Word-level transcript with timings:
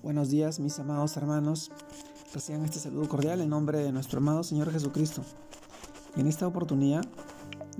Buenos 0.00 0.30
días, 0.30 0.60
mis 0.60 0.78
amados 0.78 1.16
hermanos. 1.16 1.72
Reciban 2.32 2.64
este 2.64 2.78
saludo 2.78 3.08
cordial 3.08 3.40
en 3.40 3.48
nombre 3.48 3.78
de 3.78 3.90
nuestro 3.90 4.18
amado 4.18 4.44
Señor 4.44 4.70
Jesucristo. 4.70 5.22
Y 6.14 6.20
en 6.20 6.28
esta 6.28 6.46
oportunidad 6.46 7.02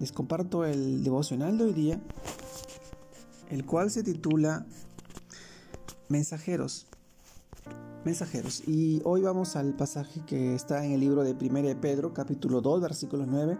les 0.00 0.10
comparto 0.10 0.64
el 0.64 1.04
devocional 1.04 1.56
de 1.56 1.64
hoy 1.64 1.72
día, 1.72 2.00
el 3.50 3.64
cual 3.64 3.92
se 3.92 4.02
titula 4.02 4.66
Mensajeros. 6.08 6.88
Mensajeros. 8.04 8.66
Y 8.66 9.00
hoy 9.04 9.22
vamos 9.22 9.54
al 9.54 9.76
pasaje 9.76 10.20
que 10.26 10.56
está 10.56 10.84
en 10.84 10.90
el 10.90 11.00
libro 11.00 11.22
de 11.22 11.34
1 11.34 11.68
de 11.68 11.76
Pedro, 11.76 12.14
capítulo 12.14 12.60
2, 12.60 12.80
versículo 12.80 13.26
9, 13.26 13.56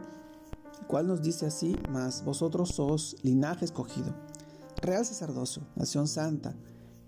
el 0.81 0.87
cual 0.89 1.07
nos 1.07 1.23
dice 1.23 1.47
así, 1.47 1.77
mas 1.91 2.25
vosotros 2.25 2.71
sos 2.71 3.19
linaje 3.23 3.65
escogido, 3.65 4.17
real 4.83 5.07
sacerdocio, 5.07 5.63
nación 5.77 6.09
santa, 6.09 6.57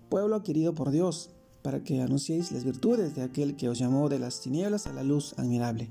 pueblo 0.07 0.37
adquirido 0.37 0.73
por 0.73 0.91
Dios 0.91 1.31
para 1.61 1.83
que 1.83 2.01
anunciéis 2.01 2.51
las 2.51 2.63
virtudes 2.63 3.15
de 3.15 3.23
aquel 3.23 3.55
que 3.55 3.69
os 3.69 3.77
llamó 3.77 4.09
de 4.09 4.19
las 4.19 4.41
tinieblas 4.41 4.87
a 4.87 4.93
la 4.93 5.03
luz 5.03 5.33
admirable. 5.37 5.89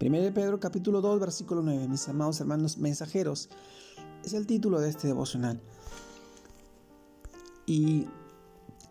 1 0.00 0.34
Pedro 0.34 0.60
capítulo 0.60 1.00
2 1.00 1.20
versículo 1.20 1.62
9, 1.62 1.88
mis 1.88 2.08
amados 2.08 2.40
hermanos 2.40 2.78
mensajeros, 2.78 3.48
es 4.24 4.32
el 4.32 4.46
título 4.46 4.80
de 4.80 4.88
este 4.88 5.08
devocional. 5.08 5.60
Y 7.66 8.06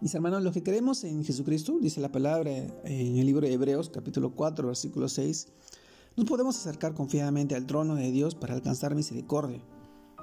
mis 0.01 0.13
hermanos, 0.13 0.43
los 0.43 0.53
que 0.53 0.61
creemos 0.61 1.03
en 1.03 1.23
Jesucristo, 1.23 1.79
dice 1.81 2.01
la 2.01 2.11
palabra 2.11 2.51
en 2.51 3.17
el 3.17 3.25
libro 3.25 3.47
de 3.47 3.53
Hebreos 3.53 3.89
capítulo 3.89 4.35
4 4.35 4.67
versículo 4.67 5.09
6, 5.09 5.47
nos 6.15 6.25
podemos 6.25 6.57
acercar 6.57 6.93
confiadamente 6.93 7.55
al 7.55 7.65
trono 7.65 7.95
de 7.95 8.11
Dios 8.11 8.35
para 8.35 8.53
alcanzar 8.53 8.93
misericordia 8.93 9.61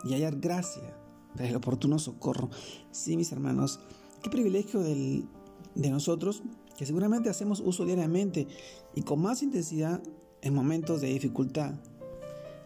y 0.04 0.12
hallar 0.12 0.38
gracia 0.38 0.96
para 1.34 1.48
el 1.48 1.56
oportuno 1.56 1.98
socorro. 1.98 2.51
Sí, 2.91 3.16
mis 3.16 3.32
hermanos, 3.32 3.80
qué 4.23 4.30
privilegio 4.30 4.80
del 4.80 5.27
de 5.74 5.91
nosotros 5.91 6.42
que 6.77 6.87
seguramente 6.87 7.30
hacemos 7.30 7.60
uso 7.60 7.84
diariamente 7.84 8.46
y 8.95 9.02
con 9.02 9.21
más 9.21 9.43
intensidad 9.43 10.02
en 10.43 10.54
momentos 10.54 11.01
de 11.01 11.09
dificultad, 11.09 11.74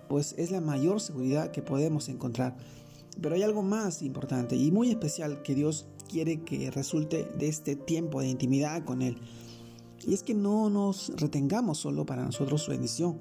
pues 0.09 0.35
es 0.39 0.51
la 0.51 0.61
mayor 0.61 1.01
seguridad 1.01 1.51
que 1.51 1.63
podemos 1.63 2.09
encontrar. 2.09 2.57
Pero 3.21 3.35
hay 3.35 3.43
algo 3.43 3.63
más 3.63 4.03
importante 4.03 4.57
y 4.57 4.71
muy 4.71 4.91
especial 4.91 5.43
que 5.43 5.55
Dios 5.55 5.87
quiere 6.09 6.43
que 6.43 6.71
resulte 6.71 7.29
de 7.39 7.49
este 7.49 7.77
tiempo 7.77 8.21
de 8.21 8.29
intimidad 8.29 8.85
con 8.85 9.03
Él. 9.03 9.19
Y 10.07 10.15
es 10.15 10.23
que 10.23 10.35
no 10.35 10.71
nos 10.71 11.13
retengamos 11.17 11.79
solo 11.79 12.07
para 12.07 12.25
nosotros 12.25 12.63
su 12.63 12.71
bendición. 12.71 13.19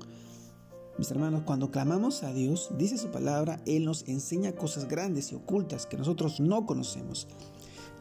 Mis 0.97 1.11
hermanos, 1.11 1.43
cuando 1.45 1.69
clamamos 1.69 2.23
a 2.23 2.33
Dios, 2.33 2.71
dice 2.77 2.97
su 2.97 3.09
palabra, 3.09 3.61
Él 3.65 3.85
nos 3.85 4.07
enseña 4.07 4.55
cosas 4.55 4.87
grandes 4.87 5.31
y 5.31 5.35
ocultas 5.35 5.85
que 5.85 5.97
nosotros 5.97 6.39
no 6.39 6.65
conocemos. 6.65 7.27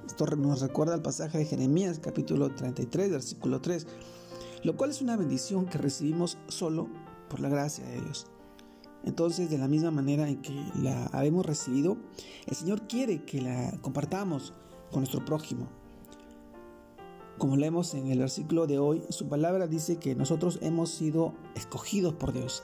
Esto 0.06 0.24
nos 0.36 0.60
recuerda 0.60 0.94
al 0.94 1.02
pasaje 1.02 1.38
de 1.38 1.44
Jeremías 1.44 1.98
capítulo 1.98 2.54
33, 2.54 3.10
versículo 3.10 3.60
3, 3.60 3.86
lo 4.62 4.76
cual 4.76 4.90
es 4.90 5.02
una 5.02 5.16
bendición 5.16 5.66
que 5.66 5.78
recibimos 5.78 6.38
solo 6.46 6.88
por 7.28 7.40
la 7.40 7.48
gracia 7.48 7.84
de 7.84 8.00
Dios. 8.00 8.26
Entonces, 9.04 9.50
de 9.50 9.58
la 9.58 9.66
misma 9.66 9.90
manera 9.90 10.28
en 10.28 10.40
que 10.40 10.54
la 10.80 11.06
habemos 11.06 11.44
recibido, 11.44 11.96
el 12.46 12.54
Señor 12.54 12.86
quiere 12.86 13.24
que 13.24 13.42
la 13.42 13.76
compartamos 13.82 14.54
con 14.90 15.00
nuestro 15.00 15.24
prójimo. 15.24 15.68
Como 17.36 17.56
leemos 17.56 17.92
en 17.94 18.06
el 18.06 18.20
versículo 18.20 18.66
de 18.66 18.78
hoy, 18.78 19.02
su 19.10 19.28
palabra 19.28 19.66
dice 19.66 19.96
que 19.96 20.14
nosotros 20.14 20.60
hemos 20.62 20.88
sido 20.90 21.34
escogidos 21.56 22.14
por 22.14 22.32
Dios. 22.32 22.62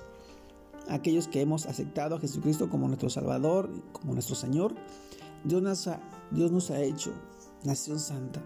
Aquellos 0.88 1.26
que 1.26 1.40
hemos 1.40 1.66
aceptado 1.66 2.16
a 2.16 2.20
Jesucristo 2.20 2.70
como 2.70 2.86
nuestro 2.86 3.10
Salvador, 3.10 3.68
como 3.92 4.14
nuestro 4.14 4.36
Señor, 4.36 4.74
Dios 5.44 5.60
nos 5.60 5.88
ha, 5.88 6.00
Dios 6.30 6.52
nos 6.52 6.70
ha 6.70 6.80
hecho 6.80 7.12
nación 7.64 7.98
santa 7.98 8.42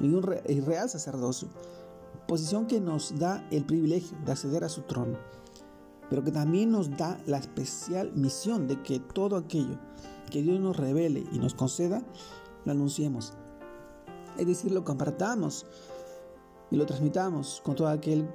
y 0.00 0.08
un 0.12 0.22
real 0.22 0.88
sacerdocio, 0.88 1.48
posición 2.28 2.66
que 2.66 2.80
nos 2.80 3.18
da 3.18 3.46
el 3.50 3.64
privilegio 3.64 4.16
de 4.24 4.32
acceder 4.32 4.64
a 4.64 4.68
su 4.68 4.82
trono, 4.82 5.18
pero 6.10 6.22
que 6.22 6.32
también 6.32 6.70
nos 6.70 6.96
da 6.96 7.18
la 7.26 7.38
especial 7.38 8.12
misión 8.14 8.68
de 8.68 8.82
que 8.82 9.00
todo 9.00 9.36
aquello 9.36 9.78
que 10.30 10.42
Dios 10.42 10.60
nos 10.60 10.76
revele 10.76 11.24
y 11.32 11.38
nos 11.38 11.54
conceda, 11.54 12.02
lo 12.64 12.72
anunciemos. 12.72 13.32
Es 14.38 14.46
decir, 14.46 14.72
lo 14.72 14.84
compartamos 14.84 15.66
y 16.70 16.76
lo 16.76 16.84
transmitamos 16.84 17.60
con 17.64 17.74
todo 17.74 17.88
aquel 17.88 18.28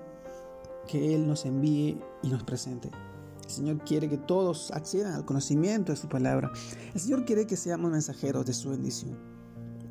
que 0.88 1.14
Él 1.14 1.28
nos 1.28 1.46
envíe 1.46 2.02
y 2.24 2.30
nos 2.30 2.44
presente. 2.44 2.90
El 3.44 3.50
Señor 3.52 3.78
quiere 3.80 4.10
que 4.10 4.18
todos 4.18 4.72
accedan 4.72 5.14
al 5.14 5.26
conocimiento 5.26 5.92
de 5.92 5.98
su 5.98 6.08
palabra. 6.08 6.52
El 6.94 7.02
Señor 7.02 7.26
quiere 7.26 7.46
que 7.46 7.58
seamos 7.58 7.92
mensajeros 7.92 8.46
de 8.46 8.54
su 8.54 8.70
bendición. 8.70 9.41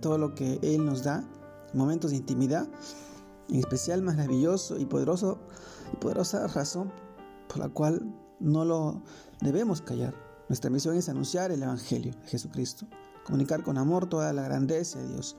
Todo 0.01 0.19
lo 0.19 0.35
que 0.35 0.59
Él 0.63 0.85
nos 0.85 1.03
da, 1.03 1.25
momentos 1.75 2.11
de 2.11 2.19
intimidad, 2.19 2.69
en 3.49 3.57
especial 3.57 4.03
maravilloso 4.03 4.79
y 4.79 4.87
poderoso 4.87 5.39
y 5.93 5.97
poderosa 5.97 6.47
razón 6.47 6.93
por 7.49 7.59
la 7.59 7.69
cual 7.69 8.15
no 8.39 8.65
lo 8.65 9.03
debemos 9.41 9.83
callar. 9.83 10.15
Nuestra 10.49 10.71
misión 10.71 10.97
es 10.97 11.09
anunciar 11.09 11.51
el 11.51 11.63
Evangelio 11.63 12.13
de 12.13 12.29
Jesucristo, 12.29 12.87
comunicar 13.25 13.63
con 13.63 13.79
amor 13.79 14.09
toda 14.09 14.33
la 14.33 14.43
grandeza 14.43 14.99
de 14.99 15.09
Dios 15.09 15.37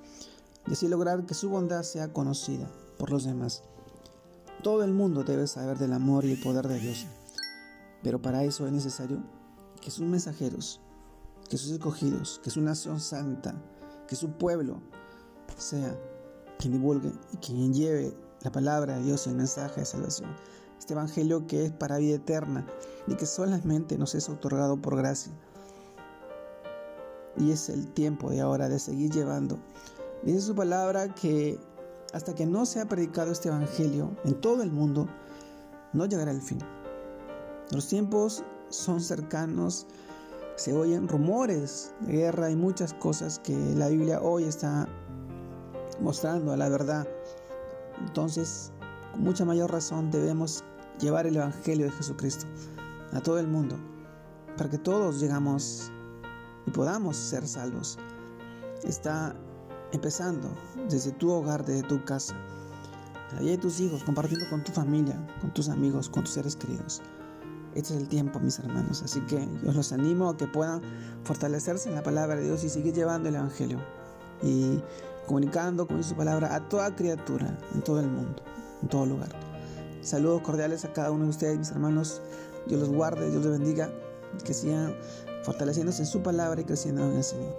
y 0.67 0.73
así 0.73 0.87
lograr 0.87 1.25
que 1.25 1.33
su 1.33 1.49
bondad 1.49 1.83
sea 1.83 2.13
conocida 2.13 2.69
por 2.97 3.11
los 3.11 3.23
demás. 3.23 3.63
Todo 4.63 4.83
el 4.83 4.93
mundo 4.93 5.23
debe 5.23 5.47
saber 5.47 5.77
del 5.79 5.93
amor 5.93 6.23
y 6.25 6.31
el 6.33 6.41
poder 6.41 6.67
de 6.67 6.79
Dios. 6.79 7.07
Pero 8.03 8.21
para 8.21 8.43
eso 8.43 8.65
es 8.67 8.71
necesario 8.71 9.23
que 9.81 9.89
sus 9.89 10.05
mensajeros, 10.05 10.81
que 11.49 11.57
sus 11.57 11.71
escogidos, 11.71 12.39
que 12.43 12.51
su 12.51 12.61
nación 12.61 12.99
santa, 12.99 13.55
que 14.11 14.17
su 14.17 14.29
pueblo 14.29 14.81
sea 15.57 15.97
quien 16.59 16.73
divulgue 16.73 17.13
y 17.31 17.37
quien 17.37 17.73
lleve 17.73 18.13
la 18.41 18.51
palabra 18.51 18.97
de 18.97 19.03
Dios 19.03 19.25
y 19.25 19.29
el 19.29 19.37
mensaje 19.37 19.79
de 19.79 19.85
salvación. 19.85 20.35
Este 20.77 20.91
evangelio 20.91 21.47
que 21.47 21.67
es 21.67 21.71
para 21.71 21.97
vida 21.97 22.17
eterna 22.17 22.67
y 23.07 23.15
que 23.15 23.25
solamente 23.25 23.97
nos 23.97 24.13
es 24.13 24.27
otorgado 24.27 24.81
por 24.81 24.97
gracia. 24.97 25.31
Y 27.37 27.51
es 27.51 27.69
el 27.69 27.87
tiempo 27.93 28.31
de 28.31 28.41
ahora 28.41 28.67
de 28.67 28.79
seguir 28.79 29.11
llevando. 29.11 29.57
Dice 30.23 30.41
su 30.41 30.55
palabra 30.55 31.15
que 31.15 31.57
hasta 32.11 32.35
que 32.35 32.45
no 32.45 32.65
sea 32.65 32.89
predicado 32.89 33.31
este 33.31 33.47
evangelio 33.47 34.17
en 34.25 34.41
todo 34.41 34.61
el 34.61 34.73
mundo, 34.73 35.07
no 35.93 36.05
llegará 36.05 36.31
el 36.31 36.41
fin. 36.41 36.59
Los 37.71 37.87
tiempos 37.87 38.43
son 38.67 38.99
cercanos, 38.99 39.87
se 40.55 40.73
oyen 40.73 41.07
rumores 41.07 41.93
de 42.01 42.13
guerra 42.13 42.49
y 42.49 42.55
muchas 42.55 42.93
cosas 42.93 43.39
que 43.39 43.55
la 43.75 43.89
Biblia 43.89 44.21
hoy 44.21 44.43
está 44.43 44.87
mostrando 45.99 46.51
a 46.51 46.57
la 46.57 46.69
verdad. 46.69 47.07
Entonces, 47.99 48.71
con 49.11 49.21
mucha 49.21 49.45
mayor 49.45 49.71
razón 49.71 50.11
debemos 50.11 50.63
llevar 50.99 51.27
el 51.27 51.35
Evangelio 51.35 51.85
de 51.85 51.91
Jesucristo 51.91 52.45
a 53.13 53.21
todo 53.21 53.39
el 53.39 53.47
mundo, 53.47 53.77
para 54.57 54.69
que 54.69 54.77
todos 54.77 55.19
llegamos 55.19 55.91
y 56.65 56.71
podamos 56.71 57.17
ser 57.17 57.47
salvos. 57.47 57.97
Está 58.83 59.35
empezando 59.91 60.49
desde 60.89 61.11
tu 61.11 61.31
hogar, 61.31 61.65
desde 61.65 61.87
tu 61.87 62.03
casa, 62.05 62.35
allá 63.37 63.51
de 63.51 63.57
tus 63.57 63.79
hijos, 63.79 64.03
compartiendo 64.03 64.49
con 64.49 64.63
tu 64.63 64.71
familia, 64.71 65.15
con 65.41 65.53
tus 65.53 65.69
amigos, 65.69 66.09
con 66.09 66.23
tus 66.23 66.33
seres 66.33 66.55
queridos. 66.55 67.01
Este 67.75 67.93
es 67.93 68.01
el 68.01 68.07
tiempo, 68.07 68.39
mis 68.39 68.59
hermanos. 68.59 69.01
Así 69.03 69.21
que 69.21 69.47
yo 69.63 69.71
los 69.71 69.91
animo 69.91 70.29
a 70.29 70.37
que 70.37 70.47
puedan 70.47 70.81
fortalecerse 71.23 71.89
en 71.89 71.95
la 71.95 72.03
palabra 72.03 72.35
de 72.35 72.43
Dios 72.43 72.63
y 72.63 72.69
seguir 72.69 72.93
llevando 72.93 73.29
el 73.29 73.35
Evangelio 73.35 73.79
y 74.43 74.81
comunicando 75.25 75.87
con 75.87 76.03
su 76.03 76.15
palabra 76.15 76.53
a 76.55 76.67
toda 76.67 76.95
criatura 76.95 77.57
en 77.73 77.81
todo 77.81 77.99
el 77.99 78.07
mundo, 78.07 78.43
en 78.81 78.89
todo 78.89 79.05
lugar. 79.05 79.29
Saludos 80.01 80.41
cordiales 80.41 80.83
a 80.83 80.91
cada 80.93 81.11
uno 81.11 81.25
de 81.25 81.29
ustedes, 81.29 81.57
mis 81.57 81.71
hermanos. 81.71 82.21
Dios 82.67 82.79
los 82.79 82.89
guarde, 82.89 83.29
Dios 83.29 83.43
los 83.43 83.57
bendiga, 83.57 83.89
que 84.43 84.53
sigan 84.53 84.95
fortaleciéndose 85.43 86.01
en 86.01 86.07
su 86.07 86.21
palabra 86.21 86.61
y 86.61 86.63
creciendo 86.65 87.09
en 87.09 87.17
el 87.17 87.23
Señor. 87.23 87.55